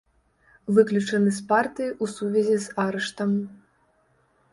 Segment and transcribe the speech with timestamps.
[0.77, 3.37] Выключаны з партыі ў сувязі з арыштам.